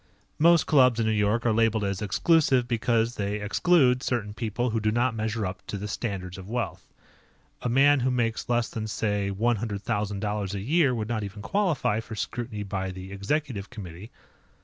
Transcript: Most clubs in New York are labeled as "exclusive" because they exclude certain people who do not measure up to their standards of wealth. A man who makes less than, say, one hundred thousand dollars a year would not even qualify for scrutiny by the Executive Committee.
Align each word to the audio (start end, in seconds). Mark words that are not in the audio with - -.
Most 0.39 0.65
clubs 0.65 0.99
in 0.99 1.05
New 1.05 1.11
York 1.11 1.45
are 1.45 1.53
labeled 1.53 1.83
as 1.83 2.01
"exclusive" 2.01 2.67
because 2.67 3.13
they 3.13 3.35
exclude 3.39 4.01
certain 4.01 4.33
people 4.33 4.71
who 4.71 4.79
do 4.79 4.91
not 4.91 5.13
measure 5.13 5.45
up 5.45 5.61
to 5.67 5.77
their 5.77 5.87
standards 5.87 6.39
of 6.39 6.49
wealth. 6.49 6.91
A 7.61 7.69
man 7.69 7.99
who 7.99 8.09
makes 8.09 8.49
less 8.49 8.67
than, 8.67 8.87
say, 8.87 9.29
one 9.29 9.57
hundred 9.57 9.83
thousand 9.83 10.19
dollars 10.21 10.55
a 10.55 10.59
year 10.59 10.95
would 10.95 11.07
not 11.07 11.23
even 11.23 11.43
qualify 11.43 11.99
for 11.99 12.15
scrutiny 12.15 12.63
by 12.63 12.89
the 12.89 13.11
Executive 13.11 13.69
Committee. 13.69 14.09